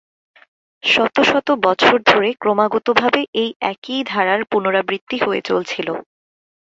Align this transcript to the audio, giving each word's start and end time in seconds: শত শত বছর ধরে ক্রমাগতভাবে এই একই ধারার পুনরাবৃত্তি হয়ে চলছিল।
শত 0.83 1.15
শত 1.23 1.47
বছর 1.65 1.95
ধরে 2.09 2.29
ক্রমাগতভাবে 2.33 3.21
এই 3.33 3.49
একই 3.71 3.99
ধারার 4.05 4.41
পুনরাবৃত্তি 4.51 5.17
হয়ে 5.19 5.41
চলছিল। 5.49 5.87